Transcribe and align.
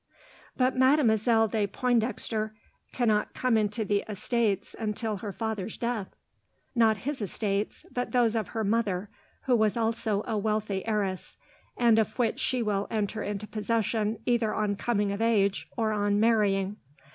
"But 0.57 0.75
Mademoiselle 0.75 1.47
de 1.47 1.67
Pointdexter 1.67 2.55
cannot 2.91 3.35
come 3.35 3.55
into 3.55 3.85
the 3.85 4.03
estates 4.09 4.75
until 4.79 5.17
her 5.17 5.31
father's 5.31 5.77
death." 5.77 6.07
"Not 6.73 6.97
his 7.05 7.21
estates, 7.21 7.85
but 7.91 8.11
those 8.11 8.35
of 8.35 8.47
her 8.47 8.63
mother, 8.63 9.11
who 9.43 9.55
was 9.55 9.77
also 9.77 10.23
a 10.25 10.39
wealthy 10.39 10.83
heiress, 10.87 11.37
and 11.77 11.99
of 11.99 12.17
which 12.17 12.39
she 12.39 12.63
will 12.63 12.87
enter 12.89 13.21
into 13.21 13.45
possession 13.45 14.17
either 14.25 14.51
on 14.55 14.75
coming 14.75 15.11
of 15.11 15.21
age 15.21 15.69
or 15.77 15.91
on 15.91 16.19
marrying. 16.19 16.77